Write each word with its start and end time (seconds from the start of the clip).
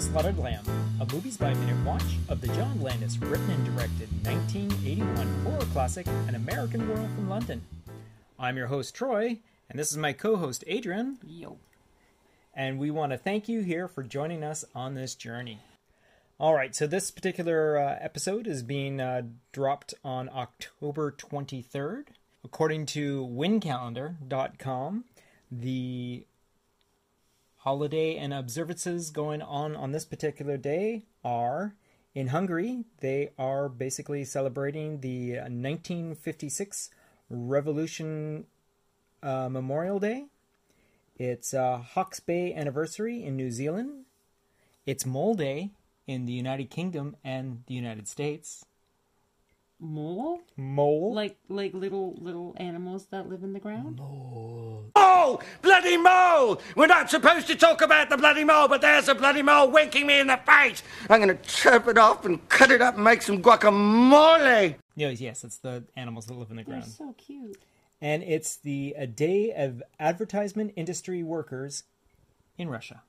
Slaughtered 0.00 0.38
Lamb, 0.38 0.64
a 1.00 1.06
movies 1.12 1.36
by 1.36 1.54
minute 1.54 1.84
watch 1.84 2.02
of 2.28 2.40
the 2.40 2.48
John 2.48 2.80
Landis 2.80 3.16
written 3.18 3.48
and 3.50 3.64
directed 3.64 4.08
1981 4.26 5.44
horror 5.44 5.66
classic 5.72 6.06
An 6.28 6.34
American 6.34 6.88
Werewolf 6.88 7.16
in 7.16 7.28
London. 7.28 7.62
I'm 8.38 8.56
your 8.56 8.66
host 8.66 8.94
Troy, 8.94 9.38
and 9.70 9.78
this 9.78 9.90
is 9.90 9.96
my 9.96 10.12
co-host 10.12 10.64
Adrian, 10.66 11.18
Yo. 11.26 11.58
and 12.54 12.78
we 12.78 12.90
want 12.90 13.12
to 13.12 13.18
thank 13.18 13.48
you 13.48 13.62
here 13.62 13.88
for 13.88 14.02
joining 14.02 14.42
us 14.42 14.64
on 14.74 14.94
this 14.94 15.14
journey. 15.14 15.60
All 16.38 16.54
right, 16.54 16.74
so 16.74 16.86
this 16.86 17.10
particular 17.10 17.78
uh, 17.78 17.96
episode 18.00 18.46
is 18.46 18.62
being 18.62 19.00
uh, 19.00 19.22
dropped 19.52 19.94
on 20.04 20.28
October 20.28 21.12
23rd. 21.12 22.06
According 22.44 22.86
to 22.86 23.26
wincalendar.com, 23.26 25.04
the 25.50 26.26
holiday 27.64 28.16
and 28.16 28.34
observances 28.34 29.10
going 29.10 29.40
on 29.40 29.74
on 29.74 29.90
this 29.90 30.04
particular 30.04 30.58
day 30.58 31.02
are 31.24 31.74
in 32.14 32.28
Hungary, 32.28 32.84
they 33.00 33.30
are 33.38 33.70
basically 33.70 34.24
celebrating 34.24 35.00
the 35.00 35.38
1956 35.38 36.90
Revolution 37.30 38.44
uh, 39.22 39.48
Memorial 39.48 39.98
Day. 39.98 40.26
It's 41.16 41.54
uh, 41.54 41.78
Hawke's 41.78 42.20
Bay 42.20 42.52
anniversary 42.52 43.24
in 43.24 43.34
New 43.34 43.50
Zealand. 43.50 44.04
It's 44.84 45.06
Mole 45.06 45.34
Day 45.34 45.70
in 46.06 46.26
the 46.26 46.34
United 46.34 46.68
Kingdom 46.68 47.16
and 47.24 47.64
the 47.66 47.74
United 47.74 48.06
States. 48.06 48.66
Mole? 49.80 50.40
Mole? 50.56 51.12
Like 51.14 51.36
like 51.48 51.74
little 51.74 52.14
little 52.18 52.54
animals 52.58 53.06
that 53.06 53.28
live 53.28 53.42
in 53.42 53.52
the 53.52 53.60
ground? 53.60 53.96
Mole! 53.96 54.90
Oh! 54.94 55.40
Bloody 55.62 55.96
mole! 55.96 56.60
We're 56.76 56.86
not 56.86 57.10
supposed 57.10 57.46
to 57.48 57.56
talk 57.56 57.82
about 57.82 58.08
the 58.08 58.16
bloody 58.16 58.44
mole, 58.44 58.68
but 58.68 58.80
there's 58.80 59.08
a 59.08 59.14
bloody 59.14 59.42
mole 59.42 59.70
winking 59.70 60.06
me 60.06 60.20
in 60.20 60.28
the 60.28 60.38
face. 60.46 60.82
I'm 61.10 61.20
gonna 61.20 61.34
chop 61.36 61.88
it 61.88 61.98
off 61.98 62.24
and 62.24 62.46
cut 62.48 62.70
it 62.70 62.80
up 62.80 62.94
and 62.94 63.04
make 63.04 63.22
some 63.22 63.42
guacamole. 63.42 64.76
yes, 64.94 65.20
yes, 65.20 65.44
it's 65.44 65.58
the 65.58 65.84
animals 65.96 66.26
that 66.26 66.34
live 66.34 66.50
in 66.50 66.56
the 66.56 66.62
ground. 66.62 66.84
They're 66.84 66.96
ground. 66.98 67.14
so 67.18 67.24
cute. 67.24 67.58
And 68.00 68.22
it's 68.22 68.56
the 68.56 68.94
a 68.96 69.06
day 69.06 69.52
of 69.52 69.82
advertisement 69.98 70.72
industry 70.76 71.22
workers 71.22 71.84
in 72.58 72.68
Russia. 72.68 73.02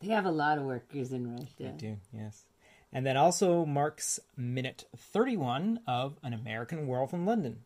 They 0.00 0.08
have 0.08 0.26
a 0.26 0.32
lot 0.32 0.58
of 0.58 0.64
workers 0.64 1.12
in 1.12 1.32
Russia. 1.32 1.46
They 1.58 1.68
do, 1.78 1.96
yes. 2.12 2.44
And 2.92 3.06
that 3.06 3.16
also 3.16 3.64
marks 3.64 4.20
minute 4.36 4.84
31 4.96 5.80
of 5.86 6.18
An 6.22 6.34
American 6.34 6.86
Werewolf 6.86 7.14
in 7.14 7.24
London, 7.24 7.60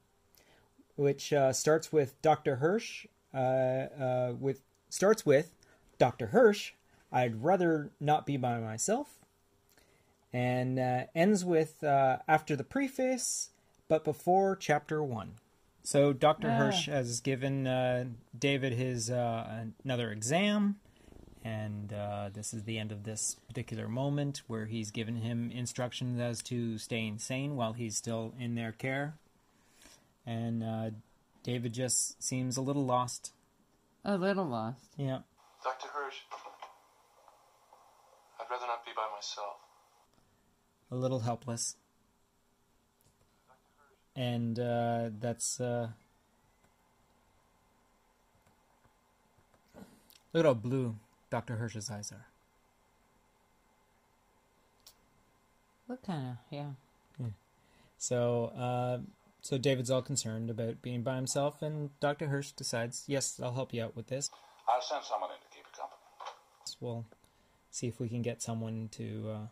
which 0.94 1.32
uh, 1.32 1.52
starts 1.52 1.92
with 1.92 2.20
Dr. 2.22 2.56
Hirsch. 2.56 3.06
Uh, 3.34 3.38
uh, 3.38 4.32
with 4.38 4.62
starts 4.88 5.26
with 5.26 5.50
Dr. 5.98 6.28
Hirsch. 6.28 6.72
I'd 7.12 7.42
rather 7.42 7.90
not 8.00 8.24
be 8.24 8.36
by 8.36 8.58
myself, 8.60 9.18
and 10.32 10.78
uh, 10.78 11.04
ends 11.14 11.44
with 11.44 11.82
uh, 11.84 12.18
after 12.28 12.56
the 12.56 12.64
preface, 12.64 13.50
but 13.88 14.04
before 14.04 14.56
chapter 14.56 15.02
one. 15.02 15.34
So 15.82 16.12
Dr. 16.12 16.50
Hirsch 16.50 16.86
has 16.86 17.20
given 17.20 17.66
uh, 17.66 18.06
David 18.36 18.72
his 18.72 19.08
uh, 19.08 19.66
another 19.84 20.10
exam 20.10 20.76
and 21.46 21.92
uh, 21.92 22.28
this 22.34 22.52
is 22.52 22.64
the 22.64 22.76
end 22.76 22.90
of 22.90 23.04
this 23.04 23.36
particular 23.46 23.86
moment 23.86 24.42
where 24.48 24.66
he's 24.66 24.90
given 24.90 25.14
him 25.14 25.52
instructions 25.54 26.18
as 26.18 26.42
to 26.42 26.76
staying 26.76 27.18
sane 27.18 27.54
while 27.54 27.72
he's 27.72 27.96
still 27.96 28.34
in 28.36 28.56
their 28.56 28.72
care. 28.72 29.14
And 30.26 30.64
uh, 30.64 30.90
David 31.44 31.72
just 31.72 32.20
seems 32.20 32.56
a 32.56 32.60
little 32.60 32.84
lost. 32.84 33.32
A 34.04 34.16
little 34.16 34.44
lost. 34.44 34.80
Yeah, 34.96 35.20
Dr. 35.62 35.86
Hirsch, 35.86 36.16
I'd 38.40 38.50
rather 38.50 38.66
not 38.66 38.84
be 38.84 38.90
by 38.96 39.06
myself. 39.14 39.54
a 40.90 40.96
little 40.96 41.20
helpless. 41.20 41.76
And 44.16 44.58
uh, 44.58 45.10
that's. 45.20 45.60
Uh... 45.60 45.90
Look 50.32 50.44
at 50.44 50.48
how 50.48 50.54
blue 50.54 50.96
Dr. 51.36 51.56
Hirsch's 51.56 51.90
eyes 51.90 52.10
are. 52.12 52.28
Look 55.86 56.02
kind 56.02 56.30
of, 56.30 56.36
yeah. 56.50 56.70
So, 57.98 58.46
uh, 58.58 58.98
so 59.42 59.58
David's 59.58 59.90
all 59.90 60.00
concerned 60.00 60.48
about 60.48 60.80
being 60.80 61.02
by 61.02 61.16
himself, 61.16 61.60
and 61.60 61.90
Dr. 62.00 62.28
Hirsch 62.28 62.52
decides, 62.52 63.04
yes, 63.06 63.38
I'll 63.42 63.52
help 63.52 63.74
you 63.74 63.82
out 63.84 63.94
with 63.94 64.06
this. 64.06 64.30
I'll 64.66 64.80
send 64.80 65.04
someone 65.04 65.28
in 65.30 65.36
to 65.36 65.54
keep 65.54 65.64
you 65.66 65.78
company. 65.78 66.76
We'll 66.80 67.04
see 67.70 67.86
if 67.86 68.00
we 68.00 68.08
can 68.08 68.22
get 68.22 68.40
someone 68.40 68.88
to 68.92 69.30
uh, 69.34 69.46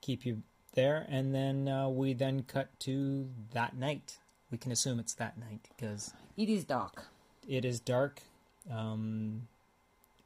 keep 0.00 0.24
you 0.24 0.42
there, 0.72 1.06
and 1.10 1.34
then 1.34 1.68
uh, 1.68 1.90
we 1.90 2.14
then 2.14 2.44
cut 2.44 2.68
to 2.80 3.28
that 3.52 3.76
night. 3.76 4.16
We 4.50 4.56
can 4.56 4.72
assume 4.72 4.98
it's 4.98 5.14
that 5.14 5.36
night 5.36 5.68
because 5.76 6.14
It 6.38 6.48
is 6.48 6.64
dark. 6.64 7.04
it 7.46 7.66
is 7.66 7.80
dark. 7.80 8.22
Um, 8.70 9.48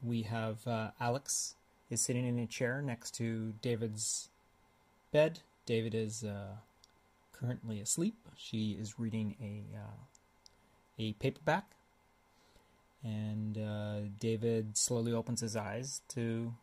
we 0.01 0.23
have 0.23 0.65
uh, 0.67 0.91
Alex 0.99 1.55
is 1.89 2.01
sitting 2.01 2.25
in 2.25 2.39
a 2.39 2.45
chair 2.47 2.81
next 2.81 3.15
to 3.15 3.53
David's 3.61 4.29
bed. 5.11 5.39
David 5.65 5.95
is 5.95 6.23
uh, 6.23 6.55
currently 7.31 7.79
asleep. 7.79 8.15
She 8.35 8.71
is 8.79 8.99
reading 8.99 9.35
a 9.41 9.77
uh, 9.77 10.05
a 10.99 11.13
paperback, 11.13 11.65
and 13.03 13.57
uh, 13.57 13.99
David 14.19 14.77
slowly 14.77 15.13
opens 15.13 15.41
his 15.41 15.55
eyes 15.55 16.01
to 16.09 16.53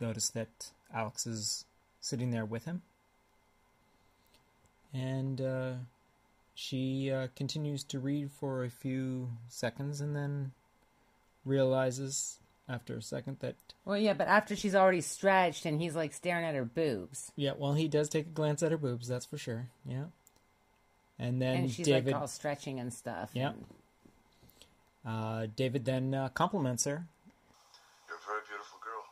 notice 0.00 0.30
that 0.30 0.72
Alex 0.92 1.26
is 1.26 1.64
sitting 2.00 2.30
there 2.30 2.46
with 2.46 2.64
him, 2.64 2.82
and 4.92 5.40
uh, 5.40 5.72
she 6.54 7.10
uh, 7.10 7.28
continues 7.34 7.84
to 7.84 7.98
read 7.98 8.30
for 8.30 8.64
a 8.64 8.70
few 8.70 9.30
seconds, 9.48 10.00
and 10.00 10.16
then 10.16 10.52
realizes 11.44 12.38
after 12.68 12.96
a 12.96 13.02
second 13.02 13.38
that 13.40 13.56
Well, 13.84 13.98
yeah, 13.98 14.12
but 14.14 14.28
after 14.28 14.54
she's 14.54 14.74
already 14.74 15.00
stretched 15.00 15.66
and 15.66 15.80
he's 15.80 15.96
like 15.96 16.12
staring 16.12 16.44
at 16.44 16.54
her 16.54 16.64
boobs, 16.64 17.32
yeah, 17.36 17.52
well, 17.56 17.74
he 17.74 17.88
does 17.88 18.08
take 18.08 18.26
a 18.26 18.30
glance 18.30 18.62
at 18.62 18.70
her 18.70 18.78
boobs, 18.78 19.08
that's 19.08 19.26
for 19.26 19.38
sure. 19.38 19.68
Yeah, 19.84 20.04
and 21.18 21.40
then 21.42 21.56
and 21.56 21.70
she's 21.70 21.86
David, 21.86 22.12
like 22.12 22.20
all 22.20 22.28
stretching 22.28 22.78
and 22.80 22.92
stuff. 22.92 23.30
Yeah. 23.34 23.50
and- 23.50 23.64
uh, 25.04 25.46
David 25.56 25.86
then 25.86 26.12
uh, 26.12 26.28
compliments 26.28 26.84
her. 26.84 27.06
You're 28.06 28.18
a 28.18 28.26
very 28.26 28.40
beautiful 28.46 28.78
girl. 28.84 29.04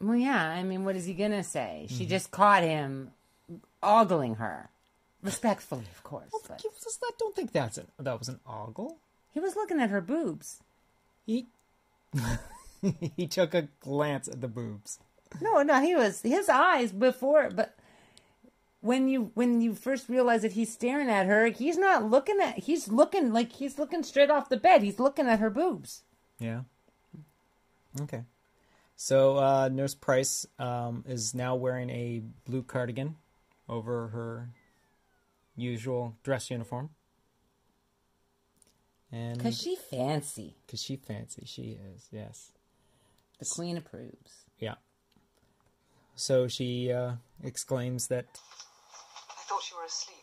Well, 0.00 0.16
yeah. 0.16 0.48
I 0.48 0.62
mean, 0.62 0.84
what 0.86 0.96
is 0.96 1.04
he 1.04 1.12
gonna 1.12 1.44
say? 1.44 1.84
Mm-hmm. 1.84 1.96
She 1.98 2.06
just 2.06 2.30
caught 2.30 2.62
him 2.62 3.10
ogling 3.82 4.36
her, 4.36 4.70
respectfully, 5.22 5.84
of 5.94 6.02
course. 6.02 6.30
But 6.48 6.62
I 6.64 7.10
don't 7.18 7.36
think 7.36 7.52
that's 7.52 7.76
an, 7.76 7.86
that 7.98 8.18
was 8.18 8.28
an 8.30 8.40
ogle. 8.46 8.96
he 9.34 9.40
was 9.40 9.56
looking 9.56 9.78
at 9.78 9.90
her 9.90 10.00
boobs. 10.00 10.60
He 11.26 11.48
he 13.16 13.26
took 13.26 13.54
a 13.54 13.68
glance 13.80 14.28
at 14.28 14.40
the 14.40 14.48
boobs. 14.48 15.00
No, 15.40 15.62
no, 15.62 15.80
he 15.80 15.94
was 15.94 16.22
his 16.22 16.48
eyes 16.48 16.92
before, 16.92 17.50
but 17.50 17.76
when 18.80 19.08
you 19.08 19.32
when 19.34 19.60
you 19.60 19.74
first 19.74 20.08
realize 20.08 20.42
that 20.42 20.52
he's 20.52 20.72
staring 20.72 21.10
at 21.10 21.26
her, 21.26 21.48
he's 21.48 21.76
not 21.76 22.08
looking 22.08 22.38
at. 22.40 22.60
He's 22.60 22.88
looking 22.88 23.32
like 23.32 23.52
he's 23.52 23.78
looking 23.78 24.02
straight 24.02 24.30
off 24.30 24.48
the 24.48 24.56
bed. 24.56 24.82
He's 24.82 25.00
looking 25.00 25.26
at 25.26 25.40
her 25.40 25.50
boobs. 25.50 26.02
Yeah. 26.38 26.62
Okay. 28.00 28.22
So 28.96 29.36
uh, 29.36 29.68
Nurse 29.68 29.94
Price 29.94 30.46
um, 30.58 31.04
is 31.06 31.34
now 31.34 31.54
wearing 31.54 31.90
a 31.90 32.22
blue 32.46 32.62
cardigan 32.62 33.16
over 33.68 34.08
her 34.08 34.48
usual 35.56 36.14
dress 36.22 36.50
uniform. 36.50 36.90
And 39.16 39.40
Cause 39.40 39.58
she 39.60 39.76
fancy. 39.76 40.54
Because 40.66 40.82
she 40.82 40.96
fancy, 40.96 41.44
she 41.46 41.78
is, 41.94 42.08
yes. 42.12 42.52
The 43.38 43.46
queen 43.46 43.76
approves. 43.78 44.44
Yeah. 44.58 44.74
So 46.16 46.48
she 46.48 46.92
uh, 46.92 47.12
exclaims 47.42 48.08
that, 48.08 48.26
I 49.30 49.42
thought 49.48 49.62
you 49.70 49.76
were 49.78 49.84
asleep. 49.84 50.16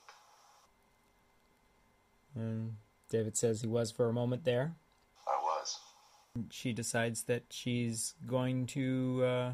and 2.35 2.75
David 3.09 3.35
says 3.37 3.61
he 3.61 3.67
was 3.67 3.91
for 3.91 4.09
a 4.09 4.13
moment 4.13 4.43
there. 4.43 4.73
I 5.27 5.37
was. 5.41 5.79
She 6.51 6.73
decides 6.73 7.23
that 7.23 7.43
she's 7.49 8.15
going 8.27 8.65
to 8.67 9.23
uh, 9.25 9.51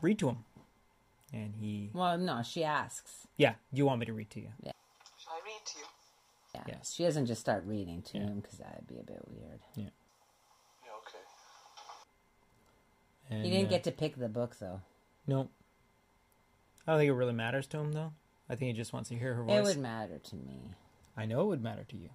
read 0.00 0.18
to 0.20 0.28
him. 0.30 0.38
And 1.32 1.54
he, 1.60 1.90
Well, 1.92 2.18
no, 2.18 2.42
she 2.42 2.64
asks. 2.64 3.26
yeah, 3.36 3.54
do 3.72 3.78
you 3.78 3.86
want 3.86 4.00
me 4.00 4.06
to 4.06 4.12
read 4.12 4.30
to 4.30 4.40
you? 4.40 4.48
Yeah. 4.62 4.72
Shall 5.18 5.32
I 5.34 5.40
read 5.44 5.64
to 5.66 5.78
you? 5.78 5.84
Yeah. 6.68 6.74
Yes. 6.78 6.92
She 6.94 7.04
doesn't 7.04 7.26
just 7.26 7.40
start 7.40 7.64
reading 7.66 8.02
to 8.02 8.18
Yeah. 8.18 8.24
him 8.24 8.40
because 8.40 8.58
that'd 8.58 8.86
be 8.86 8.98
a 8.98 9.02
bit 9.02 9.20
weird. 9.28 9.60
Yeah, 9.74 9.84
Yeah. 9.84 10.90
okay. 10.98 11.18
And, 13.30 13.44
He 13.44 13.50
didn't 13.50 13.66
uh, 13.66 13.70
get 13.70 13.84
to 13.84 13.92
pick 13.92 14.16
the 14.16 14.28
book 14.28 14.56
though. 14.58 14.80
No. 15.26 15.48
I 16.86 16.92
don't 16.92 16.98
think 17.00 17.08
it 17.10 17.14
really 17.14 17.32
matters 17.34 17.66
to 17.68 17.78
him, 17.78 17.92
though. 17.92 18.12
I 18.48 18.56
think 18.56 18.68
he 18.68 18.72
just 18.72 18.92
wants 18.92 19.10
to 19.10 19.16
hear 19.18 19.34
her 19.34 19.44
voice. 19.44 19.58
It 19.58 19.62
would 19.62 19.78
matter 19.78 20.18
to 20.18 20.34
me. 20.36 20.60
I 21.16 21.26
know 21.26 21.42
it 21.42 21.46
would 21.46 21.62
matter 21.62 21.84
to 21.84 21.96
you. 21.96 22.08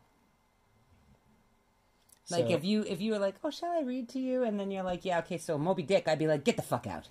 Like 2.30 2.48
So- 2.48 2.54
if 2.56 2.64
you 2.66 2.82
if 2.84 3.00
you 3.02 3.12
were 3.14 3.20
like, 3.20 3.36
oh, 3.44 3.52
shall 3.52 3.72
I 3.72 3.82
read 3.82 4.10
to 4.10 4.20
you? 4.20 4.44
And 4.44 4.60
then 4.60 4.72
you're 4.72 4.84
like, 4.84 5.06
yeah, 5.06 5.20
okay, 5.20 5.38
so 5.38 5.58
Moby 5.60 5.84
Dick, 5.84 6.08
I'd 6.08 6.18
be 6.20 6.28
like, 6.28 6.44
get 6.44 6.56
the 6.58 6.64
fuck 6.64 6.88
out. 6.88 7.08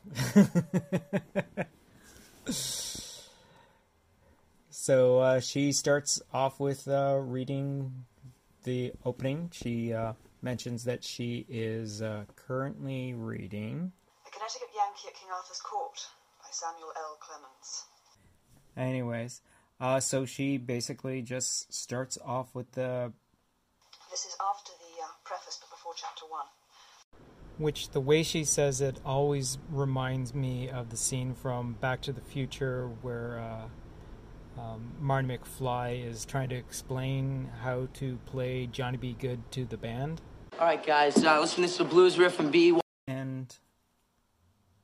So 4.84 5.20
uh, 5.20 5.40
she 5.40 5.72
starts 5.72 6.20
off 6.30 6.60
with 6.60 6.86
uh, 6.86 7.16
reading 7.18 8.04
the 8.64 8.92
opening. 9.02 9.48
She 9.50 9.94
uh, 9.94 10.12
mentions 10.42 10.84
that 10.84 11.02
she 11.02 11.46
is 11.48 12.02
uh, 12.02 12.24
currently 12.36 13.14
reading. 13.14 13.92
The 14.26 14.30
Connecticut 14.30 14.68
Yankee 14.76 15.08
at 15.08 15.14
King 15.14 15.30
Arthur's 15.34 15.62
Court 15.62 15.98
by 16.38 16.48
Samuel 16.50 16.92
L. 16.98 17.16
Clemens. 17.18 17.84
Anyways, 18.76 19.40
uh, 19.80 20.00
so 20.00 20.26
she 20.26 20.58
basically 20.58 21.22
just 21.22 21.72
starts 21.72 22.18
off 22.22 22.54
with 22.54 22.70
the 22.72 23.10
This 24.10 24.26
is 24.26 24.36
after 24.38 24.72
the 24.72 25.02
uh, 25.02 25.06
preface, 25.24 25.58
but 25.62 25.70
before 25.70 25.94
chapter 25.96 26.26
one. 26.28 26.44
which 27.56 27.88
the 27.88 28.02
way 28.02 28.22
she 28.22 28.44
says 28.44 28.82
it 28.82 29.00
always 29.02 29.56
reminds 29.70 30.34
me 30.34 30.68
of 30.68 30.90
the 30.90 30.98
scene 30.98 31.32
from 31.32 31.72
Back 31.80 32.02
to 32.02 32.12
the 32.12 32.20
Future 32.20 32.88
where 33.00 33.38
uh, 33.38 33.68
um, 34.58 34.92
Marty 35.00 35.28
McFly 35.28 36.06
is 36.06 36.24
trying 36.24 36.48
to 36.50 36.56
explain 36.56 37.50
how 37.62 37.88
to 37.94 38.18
play 38.26 38.66
Johnny 38.66 38.96
B. 38.96 39.16
Goode 39.18 39.50
to 39.52 39.64
the 39.64 39.76
band. 39.76 40.20
All 40.58 40.66
right, 40.66 40.84
guys, 40.84 41.24
uh, 41.24 41.40
listen. 41.40 41.62
This 41.62 41.74
is 41.74 41.80
a 41.80 41.84
blues 41.84 42.18
riff 42.18 42.34
from 42.34 42.50
B. 42.50 42.78
And 43.08 43.54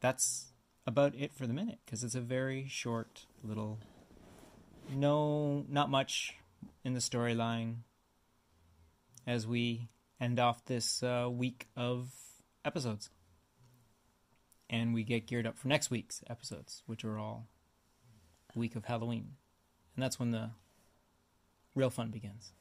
that's 0.00 0.52
about 0.86 1.14
it 1.14 1.32
for 1.32 1.46
the 1.46 1.54
minute 1.54 1.78
because 1.84 2.02
it's 2.02 2.14
a 2.14 2.20
very 2.20 2.66
short 2.68 3.26
little. 3.44 3.78
No, 4.92 5.64
not 5.68 5.88
much 5.88 6.34
in 6.84 6.94
the 6.94 7.00
storyline 7.00 7.76
as 9.26 9.46
we 9.46 9.88
end 10.20 10.40
off 10.40 10.64
this 10.64 11.02
uh, 11.02 11.28
week 11.30 11.68
of 11.76 12.10
episodes. 12.64 13.10
And 14.68 14.94
we 14.94 15.04
get 15.04 15.26
geared 15.26 15.46
up 15.46 15.58
for 15.58 15.68
next 15.68 15.90
week's 15.90 16.22
episodes, 16.28 16.82
which 16.86 17.04
are 17.04 17.18
all 17.18 17.46
week 18.54 18.76
of 18.76 18.84
Halloween. 18.84 19.36
And 20.00 20.04
that's 20.06 20.18
when 20.18 20.30
the 20.30 20.48
real 21.74 21.90
fun 21.90 22.08
begins. 22.10 22.54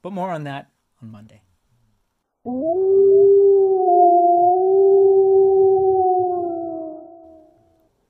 But 0.00 0.14
more 0.14 0.30
on 0.30 0.44
that 0.44 0.70
on 1.02 1.10
Monday. 1.10 1.42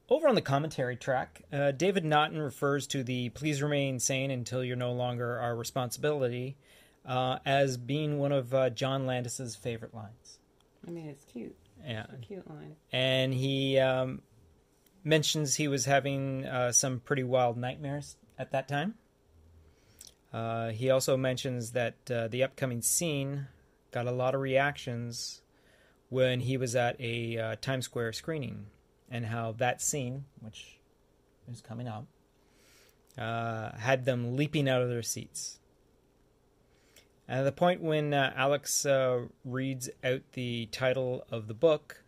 Over 0.08 0.28
on 0.28 0.36
the 0.36 0.42
commentary 0.42 0.94
track, 0.94 1.42
uh, 1.52 1.72
David 1.72 2.04
Naughton 2.04 2.38
refers 2.38 2.86
to 2.88 3.02
the 3.02 3.30
"Please 3.30 3.62
remain 3.62 3.98
sane 3.98 4.30
until 4.30 4.62
you're 4.62 4.76
no 4.76 4.92
longer 4.92 5.40
our 5.40 5.56
responsibility" 5.56 6.56
uh, 7.04 7.38
as 7.44 7.76
being 7.78 8.20
one 8.20 8.30
of 8.30 8.54
uh, 8.54 8.70
John 8.70 9.06
Landis's 9.06 9.56
favorite 9.56 9.92
lines. 9.92 10.38
I 10.86 10.92
mean, 10.92 11.08
it's 11.08 11.24
cute. 11.24 11.56
Yeah, 11.84 12.06
Cute 12.20 12.48
line. 12.48 12.76
and 12.92 13.34
he 13.34 13.76
um, 13.80 14.22
mentions 15.02 15.56
he 15.56 15.66
was 15.66 15.86
having 15.86 16.46
uh, 16.46 16.70
some 16.70 17.00
pretty 17.00 17.24
wild 17.24 17.56
nightmares 17.56 18.14
at 18.38 18.50
that 18.52 18.68
time. 18.68 18.94
Uh, 20.32 20.70
he 20.70 20.90
also 20.90 21.16
mentions 21.16 21.72
that 21.72 21.94
uh, 22.10 22.26
the 22.28 22.42
upcoming 22.42 22.80
scene 22.80 23.48
got 23.90 24.06
a 24.06 24.12
lot 24.12 24.34
of 24.34 24.40
reactions 24.40 25.42
when 26.08 26.40
he 26.40 26.56
was 26.56 26.74
at 26.74 26.98
a 27.00 27.38
uh, 27.38 27.56
Times 27.60 27.84
Square 27.84 28.14
screening, 28.14 28.66
and 29.10 29.26
how 29.26 29.52
that 29.52 29.82
scene, 29.82 30.24
which 30.40 30.78
is 31.50 31.60
coming 31.60 31.88
up, 31.88 32.06
uh, 33.18 33.72
had 33.76 34.04
them 34.04 34.36
leaping 34.36 34.68
out 34.68 34.82
of 34.82 34.88
their 34.88 35.02
seats. 35.02 35.58
And 37.28 37.40
at 37.40 37.44
the 37.44 37.52
point 37.52 37.82
when 37.82 38.14
uh, 38.14 38.32
Alex 38.34 38.84
uh, 38.84 39.26
reads 39.44 39.90
out 40.02 40.22
the 40.32 40.66
title 40.66 41.24
of 41.30 41.46
the 41.46 41.54
book, 41.54 42.04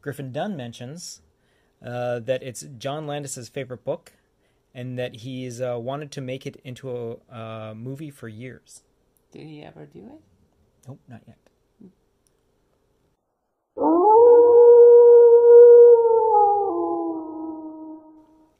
Griffin 0.00 0.32
Dunne 0.32 0.56
mentions 0.56 1.22
that 1.80 2.42
it's 2.42 2.62
John 2.78 3.06
Landis's 3.06 3.48
favorite 3.48 3.84
book, 3.84 4.12
and 4.74 4.98
that 4.98 5.16
he's 5.16 5.60
uh, 5.60 5.76
wanted 5.78 6.10
to 6.12 6.20
make 6.20 6.46
it 6.46 6.60
into 6.64 7.18
a 7.30 7.34
uh, 7.34 7.74
movie 7.74 8.10
for 8.10 8.28
years. 8.28 8.82
Did 9.32 9.46
he 9.46 9.62
ever 9.62 9.86
do 9.86 10.00
it? 10.00 10.20
Nope, 10.88 11.00
not 11.08 11.22
yet. 11.26 11.36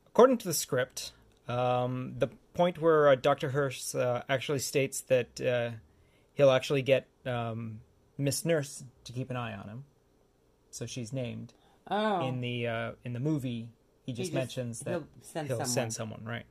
According 0.08 0.38
to 0.38 0.48
the 0.48 0.54
script, 0.54 1.12
um, 1.48 2.14
the 2.18 2.28
point 2.54 2.80
where 2.80 3.08
uh, 3.08 3.14
Dr. 3.14 3.50
Hirsch 3.50 3.94
uh, 3.94 4.22
actually 4.28 4.58
states 4.58 5.00
that 5.02 5.40
uh, 5.40 5.70
he'll 6.34 6.50
actually 6.50 6.82
get 6.82 7.06
um, 7.24 7.80
Miss 8.18 8.44
Nurse 8.44 8.82
to 9.04 9.12
keep 9.12 9.30
an 9.30 9.36
eye 9.36 9.54
on 9.54 9.68
him, 9.68 9.84
so 10.70 10.84
she's 10.86 11.12
named 11.12 11.54
Oh. 11.92 12.26
in 12.28 12.40
the 12.40 12.66
uh, 12.68 12.92
in 13.04 13.14
the 13.14 13.20
movie. 13.20 13.68
He 14.04 14.12
just, 14.12 14.30
just- 14.30 14.34
mentions 14.34 14.80
that 14.80 14.90
he'll 14.90 15.04
send 15.22 15.48
he'll 15.48 15.56
someone. 15.56 15.68
send 15.68 15.92
someone, 15.94 16.24
right? 16.24 16.46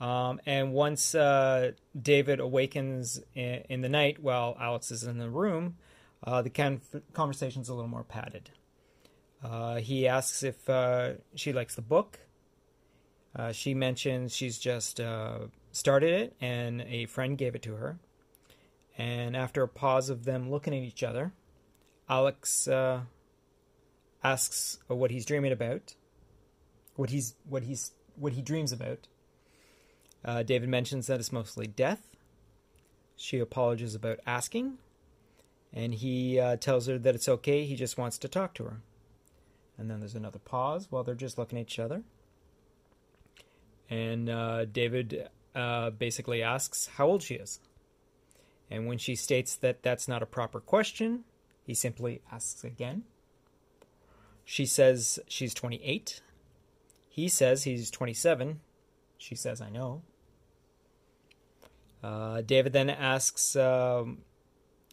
Um, 0.00 0.40
and 0.44 0.72
once 0.72 1.14
uh, 1.14 1.72
David 2.00 2.40
awakens 2.40 3.20
in, 3.34 3.62
in 3.68 3.80
the 3.80 3.88
night 3.88 4.22
while 4.22 4.56
Alex 4.60 4.90
is 4.90 5.04
in 5.04 5.18
the 5.18 5.30
room, 5.30 5.76
uh, 6.26 6.42
the 6.42 6.50
con- 6.50 6.80
conversation's 7.12 7.68
a 7.68 7.74
little 7.74 7.88
more 7.88 8.02
padded. 8.04 8.50
Uh, 9.42 9.76
he 9.76 10.08
asks 10.08 10.42
if 10.42 10.68
uh, 10.68 11.12
she 11.34 11.52
likes 11.52 11.74
the 11.74 11.82
book. 11.82 12.18
Uh, 13.36 13.52
she 13.52 13.74
mentions 13.74 14.34
she's 14.34 14.58
just 14.58 15.00
uh, 15.00 15.38
started 15.72 16.12
it 16.12 16.36
and 16.40 16.80
a 16.82 17.06
friend 17.06 17.36
gave 17.36 17.54
it 17.54 17.62
to 17.62 17.74
her. 17.74 17.98
And 18.96 19.36
after 19.36 19.62
a 19.62 19.68
pause 19.68 20.08
of 20.08 20.24
them 20.24 20.50
looking 20.50 20.72
at 20.72 20.82
each 20.82 21.02
other, 21.02 21.32
Alex 22.08 22.68
uh, 22.68 23.00
asks 24.22 24.78
what 24.86 25.10
he's 25.10 25.26
dreaming 25.26 25.52
about, 25.52 25.94
what 26.96 27.10
he's 27.10 27.34
what 27.48 27.64
he's 27.64 27.92
what 28.16 28.34
he 28.34 28.42
dreams 28.42 28.72
about. 28.72 29.08
Uh, 30.24 30.42
David 30.42 30.68
mentions 30.68 31.06
that 31.06 31.20
it's 31.20 31.32
mostly 31.32 31.66
death. 31.66 32.16
She 33.16 33.38
apologizes 33.38 33.94
about 33.94 34.20
asking, 34.26 34.78
and 35.72 35.94
he 35.94 36.40
uh, 36.40 36.56
tells 36.56 36.86
her 36.86 36.98
that 36.98 37.14
it's 37.14 37.28
okay. 37.28 37.64
He 37.64 37.76
just 37.76 37.98
wants 37.98 38.18
to 38.18 38.28
talk 38.28 38.54
to 38.54 38.64
her. 38.64 38.80
And 39.76 39.90
then 39.90 40.00
there's 40.00 40.14
another 40.14 40.38
pause 40.38 40.86
while 40.90 41.02
they're 41.02 41.14
just 41.14 41.36
looking 41.36 41.58
at 41.58 41.62
each 41.62 41.78
other. 41.78 42.02
And 43.90 44.30
uh, 44.30 44.64
David 44.64 45.28
uh, 45.54 45.90
basically 45.90 46.42
asks 46.42 46.88
how 46.96 47.06
old 47.06 47.22
she 47.22 47.34
is. 47.34 47.60
And 48.70 48.86
when 48.86 48.98
she 48.98 49.14
states 49.14 49.56
that 49.56 49.82
that's 49.82 50.08
not 50.08 50.22
a 50.22 50.26
proper 50.26 50.60
question, 50.60 51.24
he 51.64 51.74
simply 51.74 52.22
asks 52.32 52.64
again. 52.64 53.04
She 54.44 54.66
says 54.66 55.18
she's 55.26 55.54
28. 55.54 56.20
He 57.14 57.28
says 57.28 57.62
he's 57.62 57.92
27. 57.92 58.58
She 59.18 59.36
says, 59.36 59.60
I 59.60 59.70
know. 59.70 60.02
Uh, 62.02 62.40
David 62.40 62.72
then 62.72 62.90
asks, 62.90 63.54
um, 63.54 64.22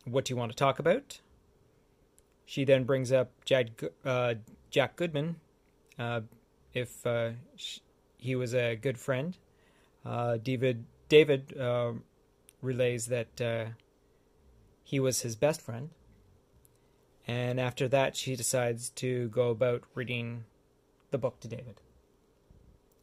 What 0.06 0.26
do 0.26 0.34
you 0.34 0.38
want 0.38 0.52
to 0.52 0.56
talk 0.56 0.78
about? 0.78 1.20
She 2.46 2.64
then 2.64 2.84
brings 2.84 3.12
up 3.12 3.32
Jack, 3.44 3.70
uh, 4.06 4.36
Jack 4.70 4.98
Goodman, 4.98 5.38
uh, 5.98 6.22
if 6.76 7.04
uh, 7.08 7.32
sh- 7.56 7.80
he 8.18 8.36
was 8.36 8.54
a 8.54 8.76
good 8.76 9.00
friend. 9.00 9.36
Uh, 10.06 10.38
David, 10.38 10.86
David 11.10 11.58
uh, 11.60 11.94
relays 12.62 13.08
that 13.08 13.42
uh, 13.42 13.66
he 14.84 15.00
was 15.00 15.22
his 15.22 15.36
best 15.36 15.60
friend. 15.60 15.90
And 17.26 17.60
after 17.60 17.88
that, 17.88 18.16
she 18.16 18.36
decides 18.36 18.92
to 18.92 19.30
go 19.30 19.50
about 19.50 19.82
reading 19.96 20.44
the 21.10 21.18
book 21.18 21.40
to 21.40 21.48
David. 21.48 21.82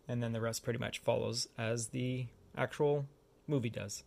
And 0.09 0.23
then 0.23 0.33
the 0.33 0.41
rest 0.41 0.65
pretty 0.65 0.79
much 0.79 1.01
follows 1.01 1.49
as 1.59 1.89
the 1.89 2.27
actual 2.57 3.07
movie 3.47 3.71
does. 3.71 4.05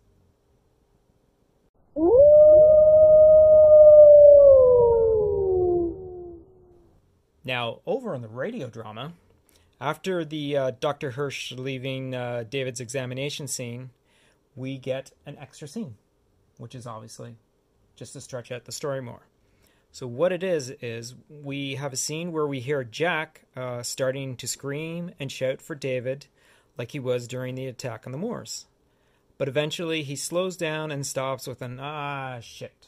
Now, 7.43 7.79
over 7.85 8.13
on 8.13 8.21
the 8.21 8.27
radio 8.27 8.67
drama, 8.69 9.13
after 9.79 10.23
the 10.23 10.57
uh, 10.57 10.71
Dr. 10.79 11.11
Hirsch 11.11 11.51
leaving 11.51 12.13
uh, 12.13 12.43
David's 12.49 12.79
examination 12.79 13.47
scene, 13.47 13.89
we 14.55 14.77
get 14.77 15.11
an 15.25 15.37
extra 15.39 15.67
scene, 15.67 15.95
which 16.57 16.75
is 16.75 16.85
obviously 16.85 17.35
just 17.95 18.13
to 18.13 18.21
stretch 18.21 18.51
out 18.51 18.65
the 18.65 18.71
story 18.71 19.01
more. 19.01 19.21
So, 19.93 20.07
what 20.07 20.31
it 20.31 20.41
is, 20.41 20.69
is 20.81 21.15
we 21.29 21.75
have 21.75 21.91
a 21.91 21.97
scene 21.97 22.31
where 22.31 22.47
we 22.47 22.61
hear 22.61 22.83
Jack 22.83 23.41
uh, 23.57 23.83
starting 23.83 24.37
to 24.37 24.47
scream 24.47 25.11
and 25.19 25.29
shout 25.29 25.61
for 25.61 25.75
David 25.75 26.27
like 26.77 26.91
he 26.91 26.99
was 26.99 27.27
during 27.27 27.55
the 27.55 27.67
attack 27.67 28.03
on 28.05 28.13
the 28.13 28.17
Moors. 28.17 28.67
But 29.37 29.49
eventually 29.49 30.03
he 30.03 30.15
slows 30.15 30.55
down 30.55 30.91
and 30.91 31.05
stops 31.05 31.45
with 31.45 31.61
an 31.61 31.79
ah 31.81 32.39
shit. 32.39 32.87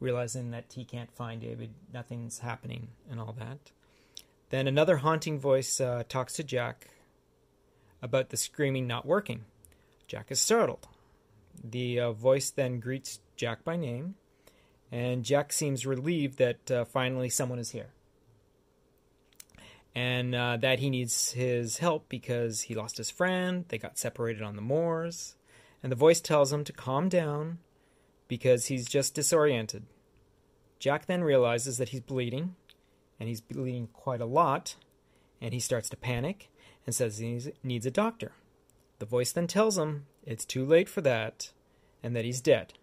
Realizing 0.00 0.52
that 0.52 0.72
he 0.74 0.84
can't 0.84 1.12
find 1.12 1.40
David, 1.40 1.70
nothing's 1.92 2.38
happening, 2.38 2.88
and 3.10 3.20
all 3.20 3.34
that. 3.38 3.72
Then 4.50 4.66
another 4.66 4.98
haunting 4.98 5.38
voice 5.38 5.80
uh, 5.80 6.04
talks 6.08 6.34
to 6.34 6.44
Jack 6.44 6.88
about 8.00 8.30
the 8.30 8.36
screaming 8.36 8.86
not 8.86 9.04
working. 9.04 9.44
Jack 10.06 10.30
is 10.30 10.40
startled. 10.40 10.86
The 11.62 12.00
uh, 12.00 12.12
voice 12.12 12.50
then 12.50 12.80
greets 12.80 13.20
Jack 13.36 13.64
by 13.64 13.76
name, 13.76 14.14
and 14.90 15.24
Jack 15.24 15.52
seems 15.52 15.86
relieved 15.86 16.38
that 16.38 16.70
uh, 16.70 16.84
finally 16.84 17.28
someone 17.28 17.58
is 17.58 17.70
here. 17.70 17.90
And 19.94 20.34
uh, 20.34 20.56
that 20.58 20.78
he 20.78 20.90
needs 20.90 21.32
his 21.32 21.78
help 21.78 22.08
because 22.08 22.62
he 22.62 22.74
lost 22.74 22.98
his 22.98 23.10
friend, 23.10 23.64
they 23.68 23.78
got 23.78 23.98
separated 23.98 24.42
on 24.42 24.56
the 24.56 24.62
moors, 24.62 25.34
and 25.82 25.90
the 25.90 25.96
voice 25.96 26.20
tells 26.20 26.52
him 26.52 26.64
to 26.64 26.72
calm 26.72 27.08
down 27.08 27.58
because 28.28 28.66
he's 28.66 28.86
just 28.86 29.14
disoriented. 29.14 29.84
Jack 30.78 31.06
then 31.06 31.24
realizes 31.24 31.78
that 31.78 31.88
he's 31.88 32.00
bleeding, 32.00 32.54
and 33.18 33.28
he's 33.28 33.40
bleeding 33.40 33.88
quite 33.92 34.20
a 34.20 34.26
lot, 34.26 34.76
and 35.40 35.52
he 35.52 35.60
starts 35.60 35.88
to 35.88 35.96
panic 35.96 36.48
and 36.86 36.94
says 36.94 37.18
he 37.18 37.32
needs- 37.32 37.50
needs 37.62 37.86
a 37.86 37.90
doctor. 37.90 38.32
The 38.98 39.06
voice 39.06 39.32
then 39.32 39.46
tells 39.46 39.78
him 39.78 40.06
it's 40.24 40.44
too 40.44 40.64
late 40.64 40.88
for 40.88 41.00
that 41.00 41.52
and 42.02 42.14
that 42.14 42.24
he's 42.24 42.40
dead. 42.40 42.74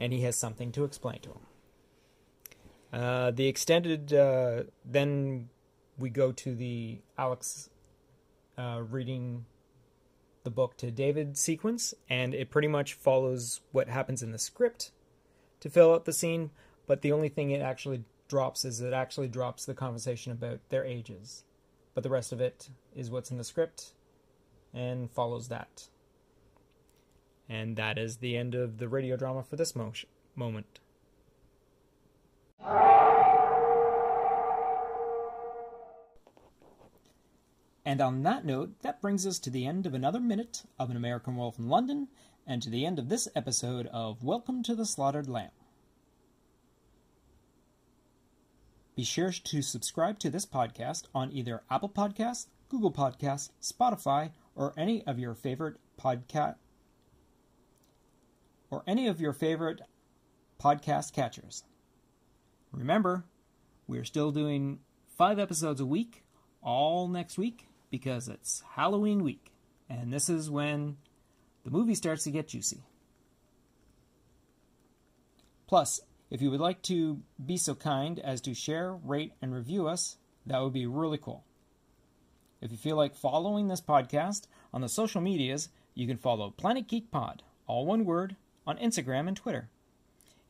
And 0.00 0.12
he 0.12 0.22
has 0.22 0.36
something 0.36 0.72
to 0.72 0.82
explain 0.82 1.20
to 1.20 1.28
him. 1.28 1.38
Uh, 2.92 3.30
the 3.30 3.46
extended, 3.46 4.12
uh, 4.12 4.64
then 4.84 5.48
we 5.96 6.10
go 6.10 6.32
to 6.32 6.54
the 6.56 6.98
Alex 7.16 7.70
uh, 8.58 8.82
reading 8.88 9.44
the 10.42 10.50
book 10.50 10.76
to 10.78 10.90
David 10.90 11.36
sequence, 11.36 11.94
and 12.08 12.34
it 12.34 12.50
pretty 12.50 12.66
much 12.66 12.94
follows 12.94 13.60
what 13.70 13.88
happens 13.88 14.22
in 14.22 14.32
the 14.32 14.38
script 14.38 14.90
to 15.60 15.70
fill 15.70 15.92
out 15.92 16.06
the 16.06 16.12
scene, 16.12 16.50
but 16.86 17.02
the 17.02 17.12
only 17.12 17.28
thing 17.28 17.50
it 17.50 17.60
actually 17.60 18.04
drops 18.28 18.64
is 18.64 18.80
it 18.80 18.92
actually 18.92 19.28
drops 19.28 19.64
the 19.64 19.74
conversation 19.74 20.32
about 20.32 20.60
their 20.70 20.84
ages. 20.84 21.44
But 21.94 22.02
the 22.02 22.10
rest 22.10 22.32
of 22.32 22.40
it 22.40 22.70
is 22.94 23.10
what's 23.10 23.30
in 23.30 23.38
the 23.38 23.44
script 23.44 23.92
and 24.72 25.10
follows 25.10 25.48
that. 25.48 25.88
And 27.50 27.74
that 27.74 27.98
is 27.98 28.18
the 28.18 28.36
end 28.36 28.54
of 28.54 28.78
the 28.78 28.88
radio 28.88 29.16
drama 29.16 29.42
for 29.42 29.56
this 29.56 29.74
mo- 29.74 29.92
moment. 30.36 30.78
And 37.84 38.00
on 38.00 38.22
that 38.22 38.44
note, 38.44 38.80
that 38.82 39.02
brings 39.02 39.26
us 39.26 39.40
to 39.40 39.50
the 39.50 39.66
end 39.66 39.84
of 39.84 39.94
another 39.94 40.20
minute 40.20 40.62
of 40.78 40.90
An 40.90 40.96
American 40.96 41.34
Werewolf 41.34 41.58
in 41.58 41.68
London, 41.68 42.06
and 42.46 42.62
to 42.62 42.70
the 42.70 42.86
end 42.86 43.00
of 43.00 43.08
this 43.08 43.26
episode 43.34 43.88
of 43.88 44.22
Welcome 44.22 44.62
to 44.62 44.76
the 44.76 44.86
Slaughtered 44.86 45.28
Lamb. 45.28 45.50
Be 48.94 49.02
sure 49.02 49.32
to 49.32 49.60
subscribe 49.60 50.20
to 50.20 50.30
this 50.30 50.46
podcast 50.46 51.06
on 51.12 51.32
either 51.32 51.64
Apple 51.68 51.88
Podcasts, 51.88 52.46
Google 52.68 52.92
Podcasts, 52.92 53.50
Spotify, 53.60 54.30
or 54.54 54.72
any 54.76 55.04
of 55.04 55.18
your 55.18 55.34
favorite 55.34 55.78
podcast 56.00 56.54
or 58.70 58.82
any 58.86 59.08
of 59.08 59.20
your 59.20 59.32
favorite 59.32 59.80
podcast 60.62 61.12
catchers. 61.12 61.64
Remember, 62.72 63.24
we're 63.86 64.04
still 64.04 64.30
doing 64.30 64.80
five 65.18 65.38
episodes 65.38 65.80
a 65.80 65.86
week, 65.86 66.22
all 66.62 67.08
next 67.08 67.36
week, 67.36 67.66
because 67.90 68.28
it's 68.28 68.62
Halloween 68.74 69.24
week. 69.24 69.52
And 69.88 70.12
this 70.12 70.28
is 70.28 70.48
when 70.48 70.96
the 71.64 71.70
movie 71.70 71.94
starts 71.96 72.24
to 72.24 72.30
get 72.30 72.48
juicy. 72.48 72.84
Plus, 75.66 76.00
if 76.30 76.40
you 76.40 76.50
would 76.50 76.60
like 76.60 76.82
to 76.82 77.20
be 77.44 77.56
so 77.56 77.74
kind 77.74 78.20
as 78.20 78.40
to 78.42 78.54
share, 78.54 78.94
rate, 78.94 79.32
and 79.42 79.52
review 79.52 79.88
us, 79.88 80.16
that 80.46 80.62
would 80.62 80.72
be 80.72 80.86
really 80.86 81.18
cool. 81.18 81.44
If 82.60 82.70
you 82.70 82.76
feel 82.76 82.96
like 82.96 83.14
following 83.14 83.68
this 83.68 83.80
podcast 83.80 84.46
on 84.72 84.80
the 84.80 84.88
social 84.88 85.20
medias, 85.20 85.68
you 85.94 86.06
can 86.06 86.18
follow 86.18 86.50
Planet 86.50 86.86
Geek 86.86 87.10
Pod, 87.10 87.42
all 87.66 87.86
one 87.86 88.04
word, 88.04 88.36
on 88.66 88.78
Instagram 88.78 89.28
and 89.28 89.36
Twitter. 89.36 89.68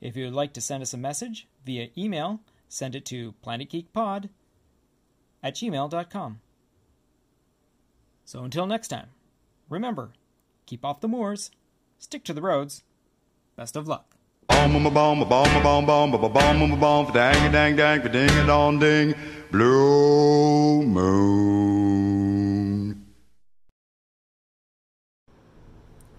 If 0.00 0.16
you 0.16 0.24
would 0.24 0.34
like 0.34 0.52
to 0.54 0.60
send 0.60 0.82
us 0.82 0.94
a 0.94 0.98
message 0.98 1.46
via 1.64 1.88
email, 1.96 2.40
send 2.68 2.94
it 2.94 3.04
to 3.06 3.34
planetgeekpod 3.44 4.30
at 5.42 5.54
gmail.com. 5.54 6.40
So 8.24 8.44
until 8.44 8.66
next 8.66 8.88
time, 8.88 9.08
remember, 9.68 10.12
keep 10.66 10.84
off 10.84 11.00
the 11.00 11.08
moors, 11.08 11.50
stick 11.98 12.24
to 12.24 12.32
the 12.32 12.42
roads. 12.42 12.82
Best 13.56 13.76
of 13.76 13.88
luck. 13.88 14.14
Bomb 14.48 14.86
a 14.86 14.90
bomb 14.90 15.22
a 15.22 15.24
bomb 15.24 15.56
a 15.56 15.62
bomb 15.62 15.86
bomb 15.86 16.10
bomb 16.10 16.32
bomb 16.32 16.80
bomb 16.80 17.12
dang 17.12 17.52
dang 17.52 17.76
dang 17.76 18.02
ding 18.10 18.46
dong 18.46 18.78
ding 18.78 19.14
blue 19.50 20.82
moon. 20.82 21.69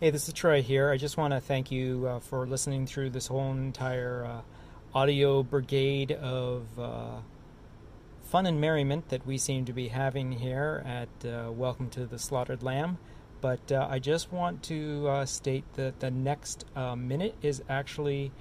Hey, 0.02 0.10
this 0.10 0.28
is 0.28 0.34
Troy 0.34 0.64
here. 0.64 0.90
I 0.90 0.98
just 0.98 1.16
want 1.16 1.32
to 1.36 1.40
thank 1.40 1.70
you 1.70 2.08
uh, 2.08 2.20
for 2.22 2.48
listening 2.48 2.88
through 2.88 3.12
this 3.12 3.28
whole 3.28 3.52
entire 3.52 4.26
uh, 4.26 4.42
audio 4.98 5.44
brigade 5.44 6.12
of 6.12 6.66
uh, 6.80 7.18
fun 8.24 8.48
and 8.48 8.60
merriment 8.60 9.10
that 9.10 9.28
we 9.28 9.38
seem 9.38 9.64
to 9.66 9.74
be 9.74 9.90
having 9.90 10.32
here 10.32 10.84
at 10.88 11.30
uh, 11.30 11.52
Welcome 11.52 11.92
to 11.92 12.08
the 12.08 12.18
Slaughtered 12.18 12.64
Lamb. 12.64 12.98
But 13.42 13.72
uh, 13.72 13.88
I 13.92 14.00
just 14.00 14.32
want 14.32 14.64
to 14.64 15.08
uh, 15.08 15.26
state 15.28 15.72
that 15.76 16.00
the 16.00 16.10
next 16.10 16.66
minute 16.98 17.36
is 17.44 17.62
actually 17.70 18.32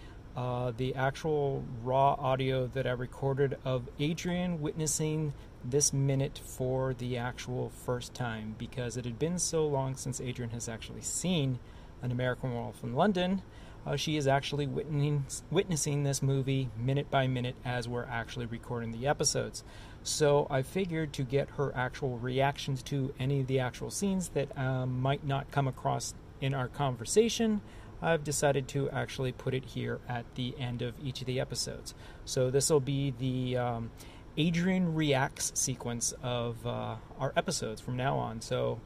uh, 0.41 0.73
the 0.79 0.95
actual 0.95 1.63
raw 1.85 2.15
audio 2.19 2.67
that 2.69 2.87
I 2.87 2.93
recorded 2.93 3.59
of 3.63 3.91
Adrian 3.99 4.63
witnessing 4.63 5.35
this 5.63 5.93
minute 5.93 6.41
for 6.43 6.95
the 6.95 7.19
actual 7.19 7.69
first 7.69 8.15
time 8.15 8.55
because 8.57 8.97
it 8.97 9.05
had 9.05 9.19
been 9.19 9.39
so 9.39 9.67
long 9.67 9.97
since 9.97 10.19
Adrian 10.19 10.53
has 10.53 10.67
actually 10.67 11.03
seen 11.03 11.59
An 12.01 12.11
American 12.11 12.55
Werewolf 12.55 12.83
in 12.83 12.95
London. 12.95 13.43
Uh, 13.87 13.97
she 13.97 14.17
is 14.17 14.27
actually 14.27 14.67
witnessing, 14.67 15.27
witnessing 15.51 16.05
this 16.05 16.23
movie 16.23 16.71
minute 16.75 17.11
by 17.11 17.27
minute 17.27 17.57
as 17.63 17.87
we're 17.87 18.07
actually 18.07 18.47
recording 18.47 18.93
the 18.93 19.07
episodes. 19.07 19.63
So 20.05 20.47
I 20.49 20.63
figured 20.63 21.13
to 21.15 21.23
get 21.23 21.51
her 21.59 21.71
actual 21.77 22.17
reactions 22.17 22.83
to 22.85 23.13
any 23.19 23.41
of 23.41 23.47
the 23.47 23.61
actual 23.61 23.91
scenes 23.91 24.31
that 24.31 24.57
um, 24.57 25.03
might 25.03 25.23
not 25.23 25.51
come 25.51 25.69
across 25.69 26.15
in 26.41 26.55
our 26.55 26.69
conversation, 26.69 27.61
I've 28.03 28.25
decided 28.25 28.69
to 28.69 28.91
actually 28.91 29.33
put 29.33 29.55
it 29.55 29.65
here 29.65 30.01
at 30.09 30.25
the 30.35 30.55
end 30.59 30.83
of 30.83 30.95
each 31.05 31.21
of 31.21 31.27
the 31.27 31.41
episodes. 31.41 31.95
So 32.25 32.51
this 32.51 32.71
will 32.71 32.81
be 32.81 33.13
the 33.19 33.59
um, 33.59 33.91
Adrian 34.37 34.95
Reacts 34.95 35.53
sequence 35.55 36.15
of 36.23 36.67
uh, 36.67 36.97
our 37.19 37.33
episodes 37.37 37.81
from 37.81 37.97
now 37.97 38.17
on. 38.17 38.41
So 38.41 38.81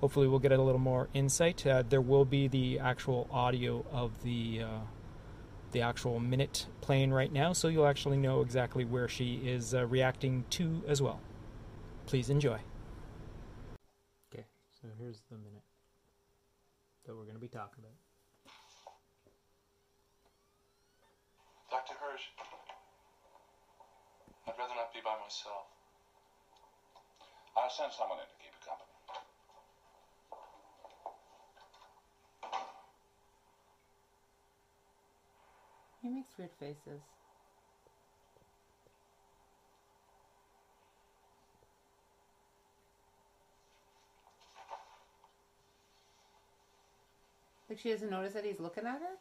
hopefully 0.00 0.26
we'll 0.26 0.38
get 0.38 0.52
a 0.52 0.60
little 0.60 0.80
more 0.80 1.08
insight. 1.14 1.66
Uh, 1.66 1.82
there 1.88 2.00
will 2.00 2.24
be 2.24 2.48
the 2.48 2.78
actual 2.80 3.28
audio 3.30 3.84
of 3.92 4.22
the 4.22 4.62
uh, 4.62 4.78
the 5.72 5.82
actual 5.82 6.20
minute 6.20 6.66
playing 6.80 7.12
right 7.12 7.32
now, 7.32 7.52
so 7.52 7.68
you'll 7.68 7.86
actually 7.86 8.16
know 8.16 8.40
exactly 8.40 8.84
where 8.84 9.08
she 9.08 9.42
is 9.44 9.74
uh, 9.74 9.84
reacting 9.86 10.44
to 10.48 10.82
as 10.86 11.02
well. 11.02 11.20
Please 12.06 12.30
enjoy. 12.30 12.58
Okay, 14.32 14.46
so 14.80 14.88
here's 14.98 15.22
the 15.28 15.36
minute 15.36 15.64
that 17.04 17.14
we're 17.14 17.24
going 17.24 17.34
to 17.34 17.40
be 17.40 17.48
talking 17.48 17.80
about. 17.80 18.05
I'd 24.46 24.58
rather 24.58 24.74
not 24.74 24.92
be 24.92 25.00
by 25.02 25.16
myself. 25.18 25.66
I'll 27.56 27.70
send 27.70 27.92
someone 27.92 28.18
in 28.18 28.26
to 28.26 28.36
keep 28.38 28.52
you 28.52 28.62
company. 28.64 28.90
He 36.02 36.08
makes 36.08 36.38
weird 36.38 36.50
faces. 36.60 37.02
Like 47.68 47.80
she 47.80 47.90
doesn't 47.90 48.10
notice 48.10 48.32
that 48.34 48.44
he's 48.44 48.60
looking 48.60 48.86
at 48.86 49.00
her? 49.00 49.16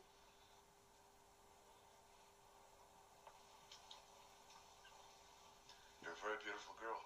You're 6.03 6.11
a 6.13 6.21
very 6.21 6.37
beautiful 6.43 6.75
girl. 6.79 7.01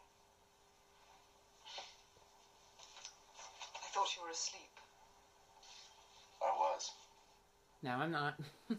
I 3.76 3.88
thought 3.94 4.14
you 4.16 4.22
were 4.22 4.30
asleep. 4.30 4.70
I 6.42 6.52
was. 6.52 6.92
No, 7.82 7.92
I'm 7.92 8.12
not. 8.12 8.36
Shall 8.70 8.78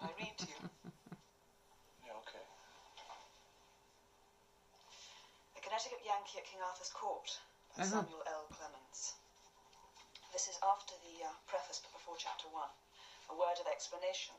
I 0.00 0.10
read 0.18 0.34
to 0.38 0.46
you? 0.46 0.60
Yeah, 2.06 2.14
okay. 2.22 2.44
The 5.56 5.60
Connecticut 5.60 5.98
Yankee 6.06 6.38
at 6.38 6.46
King 6.46 6.60
Arthur's 6.64 6.90
Court 6.94 7.26
by 7.76 7.82
Uh-huh. 7.82 7.90
Samuel 8.06 8.22
L. 8.30 8.46
Clemens. 8.54 9.14
This 10.32 10.46
is 10.46 10.56
after 10.62 10.94
the 11.02 11.26
uh, 11.26 11.30
preface 11.48 11.80
but 11.82 11.92
before 11.98 12.14
chapter 12.18 12.46
one. 12.52 12.70
A 13.30 13.34
word 13.34 13.58
of 13.60 13.66
explanation. 13.72 14.34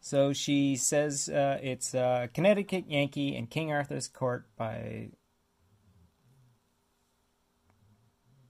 So 0.00 0.32
she 0.32 0.76
says 0.76 1.28
uh, 1.28 1.58
it's 1.62 1.94
uh, 1.94 2.28
Connecticut 2.32 2.88
Yankee 2.88 3.36
and 3.36 3.50
King 3.50 3.72
Arthur's 3.72 4.08
Court 4.08 4.46
by 4.56 5.10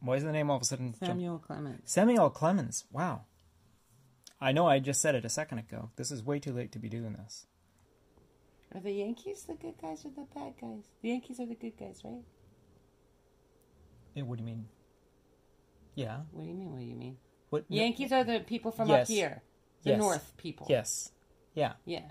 Why 0.00 0.16
is 0.16 0.22
the 0.24 0.32
name 0.32 0.50
all 0.50 0.56
of 0.56 0.62
a 0.62 0.64
sudden 0.64 0.92
jump- 0.92 1.06
Samuel 1.12 1.38
Clemens. 1.38 1.90
Samuel 1.90 2.30
Clemens. 2.30 2.84
Wow. 2.92 3.22
I 4.40 4.52
know 4.52 4.66
I 4.66 4.78
just 4.78 5.00
said 5.00 5.14
it 5.14 5.24
a 5.24 5.28
second 5.30 5.58
ago. 5.58 5.90
This 5.96 6.10
is 6.10 6.22
way 6.22 6.38
too 6.38 6.52
late 6.52 6.70
to 6.72 6.78
be 6.78 6.88
doing 6.88 7.14
this. 7.14 7.46
Are 8.74 8.80
the 8.80 8.92
Yankees 8.92 9.44
the 9.44 9.54
good 9.54 9.74
guys 9.80 10.04
or 10.04 10.10
the 10.10 10.26
bad 10.34 10.54
guys? 10.60 10.84
The 11.00 11.08
Yankees 11.08 11.40
are 11.40 11.46
the 11.46 11.54
good 11.54 11.76
guys, 11.78 12.02
right? 12.04 12.22
Eh, 14.16 14.22
what 14.22 14.36
do 14.38 14.42
you 14.42 14.46
mean? 14.46 14.68
Yeah. 15.94 16.20
What 16.32 16.42
do 16.42 16.48
you 16.48 16.54
mean? 16.54 16.72
What 16.72 16.80
do 16.80 16.84
you 16.84 16.94
mean? 16.96 17.16
What? 17.50 17.64
Yankees 17.68 18.12
are 18.12 18.24
the 18.24 18.40
people 18.40 18.70
from 18.72 18.88
Yes. 18.88 19.08
up 19.08 19.14
here, 19.14 19.42
the 19.82 19.90
Yes. 19.90 19.98
North 19.98 20.36
people. 20.36 20.66
Yes. 20.68 21.12
Yeah. 21.54 21.74
Yeah, 21.86 22.10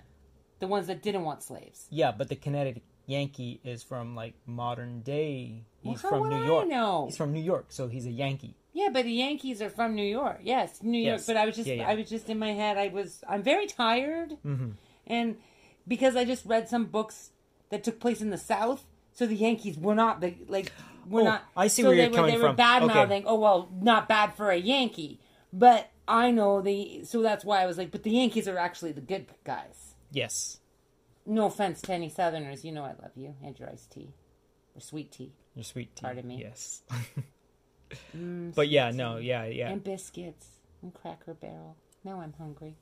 the 0.58 0.66
ones 0.66 0.88
that 0.88 1.02
didn't 1.02 1.22
want 1.24 1.42
slaves. 1.42 1.86
Yeah, 1.90 2.10
but 2.10 2.28
the 2.28 2.36
Connecticut 2.36 2.82
Yankee 3.06 3.60
is 3.64 3.82
from 3.82 4.14
like 4.14 4.34
modern 4.46 5.00
day. 5.00 5.62
He's 5.80 6.02
how 6.02 6.08
from 6.10 6.28
New 6.28 6.44
York. 6.44 6.68
know? 6.68 7.06
He's 7.06 7.16
from 7.16 7.32
New 7.32 7.42
York, 7.42 7.66
so 7.70 7.88
he's 7.88 8.06
a 8.06 8.10
Yankee. 8.10 8.54
Yeah, 8.72 8.88
but 8.92 9.04
the 9.04 9.12
Yankees 9.12 9.62
are 9.62 9.70
from 9.70 9.94
New 9.94 10.04
York. 10.04 10.40
Yes, 10.42 10.82
New 10.82 10.98
York. 10.98 11.18
Yes. 11.18 11.26
But 11.26 11.36
I 11.36 11.46
was 11.46 11.56
just, 11.56 11.66
Yeah, 11.68 11.74
yeah. 11.76 11.88
I 11.88 11.94
was 11.94 12.08
just 12.10 12.28
in 12.28 12.38
my 12.38 12.52
head. 12.52 12.76
I 12.76 12.88
was, 12.88 13.22
I'm 13.28 13.42
very 13.42 13.66
tired, 13.66 14.36
Mm-hmm. 14.44 14.70
and 15.06 15.36
because 15.88 16.16
I 16.16 16.24
just 16.24 16.44
read 16.44 16.68
some 16.68 16.86
books 16.86 17.30
that 17.70 17.84
took 17.84 18.00
place 18.00 18.20
in 18.20 18.30
the 18.30 18.38
South, 18.38 18.84
so 19.12 19.24
the 19.26 19.36
Yankees 19.36 19.78
were 19.78 19.94
not 19.94 20.20
the 20.20 20.34
like, 20.48 20.72
we're 21.08 21.22
Oh, 21.22 21.24
not. 21.24 21.44
I 21.56 21.68
see 21.68 21.82
so 21.82 21.88
where 21.88 21.96
they 21.96 22.02
you're 22.02 22.10
were, 22.10 22.16
coming 22.16 22.34
They 22.34 22.40
were 22.40 22.48
from. 22.48 22.56
bad 22.56 22.82
Okay. 22.82 22.94
mouthing. 22.94 23.22
Oh 23.26 23.38
well, 23.38 23.68
not 23.80 24.08
bad 24.08 24.34
for 24.34 24.50
a 24.50 24.56
Yankee, 24.56 25.20
but 25.52 25.88
I 26.08 26.32
know 26.32 26.60
the. 26.60 27.04
So 27.04 27.22
that's 27.22 27.44
why 27.44 27.62
I 27.62 27.66
was 27.66 27.78
like, 27.78 27.90
but 27.92 28.02
the 28.02 28.10
Yankees 28.10 28.46
are 28.48 28.58
actually 28.58 28.92
the 28.92 29.00
good 29.00 29.26
guys. 29.44 29.94
Yes. 30.10 30.58
No 31.26 31.46
offense 31.46 31.82
to 31.82 31.92
any 31.92 32.08
Southerners, 32.08 32.64
you 32.64 32.72
know 32.72 32.84
I 32.84 32.94
love 33.02 33.12
you 33.16 33.34
and 33.42 33.58
your 33.58 33.68
iced 33.68 33.90
tea 33.90 34.14
or 34.74 34.80
sweet 34.80 35.10
tea 35.10 35.32
You're 35.54 35.64
sweet 35.64 35.94
tea. 35.96 36.02
Pardon 36.02 36.26
me. 36.26 36.38
Yes. 36.40 36.82
Mm, 38.16 38.52
but 38.52 38.68
yeah, 38.68 38.90
no, 38.90 39.18
yeah, 39.18 39.44
yeah. 39.44 39.68
and 39.68 39.82
biscuits 39.82 40.48
and 40.82 40.92
Cracker 40.92 41.34
Barrel. 41.34 41.76
Now 42.02 42.20
I'm 42.20 42.32
hungry. 42.32 42.74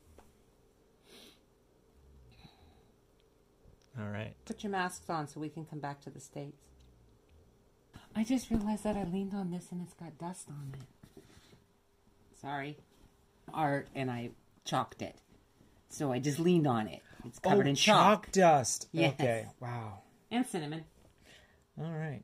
All 3.98 4.08
right. 4.08 4.34
Put 4.44 4.62
your 4.64 4.72
masks 4.72 5.08
on 5.08 5.28
so 5.28 5.40
we 5.40 5.48
can 5.48 5.64
come 5.66 5.78
back 5.78 6.00
to 6.02 6.10
the 6.10 6.20
States. 6.20 6.68
I 8.16 8.24
just 8.24 8.50
realized 8.50 8.84
that 8.84 8.96
I 8.96 9.04
leaned 9.04 9.34
on 9.34 9.50
this 9.50 9.68
and 9.70 9.82
it's 9.82 9.94
got 9.94 10.18
dust 10.18 10.48
on 10.48 10.74
it. 10.74 11.22
Sorry. 12.40 12.78
Art, 13.52 13.88
and 13.94 14.10
I 14.10 14.30
chalked 14.64 15.02
it. 15.02 15.16
So 15.90 16.12
I 16.12 16.18
just 16.18 16.38
leaned 16.38 16.66
on 16.66 16.88
it. 16.88 17.02
It's 17.26 17.38
covered 17.38 17.66
oh, 17.66 17.70
in 17.70 17.74
chalk. 17.74 18.30
dust. 18.32 18.88
Yes. 18.92 19.14
Okay. 19.14 19.46
Wow. 19.60 20.00
And 20.30 20.46
cinnamon. 20.46 20.84
All 21.78 21.90
right. 21.90 22.22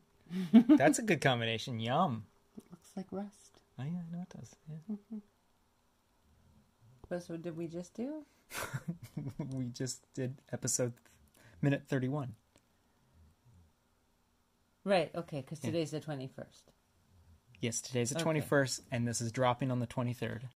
That's 0.52 0.98
a 0.98 1.02
good 1.02 1.20
combination. 1.20 1.80
Yum. 1.80 2.24
Looks 2.70 2.90
like 2.96 3.06
rust. 3.10 3.60
Oh 3.78 3.84
yeah, 3.84 4.00
I 4.08 4.16
know 4.16 4.22
it 4.22 4.38
does. 4.38 4.56
Yeah. 4.68 5.18
What 7.08 7.24
so 7.24 7.36
did 7.36 7.56
we 7.56 7.66
just 7.66 7.92
do? 7.94 8.24
we 9.52 9.64
just 9.64 10.06
did 10.14 10.36
episode 10.52 10.92
minute 11.60 11.82
31. 11.88 12.34
Right, 14.84 15.10
okay, 15.16 15.40
because 15.40 15.58
today's 15.58 15.90
the 15.90 16.00
21st. 16.00 16.62
Yes, 17.60 17.80
today's 17.80 18.10
the 18.10 18.20
Okay. 18.20 18.40
21st, 18.40 18.82
and 18.92 19.08
this 19.08 19.20
is 19.20 19.32
dropping 19.32 19.72
on 19.72 19.80
the 19.80 19.88
23rd. 19.88 20.42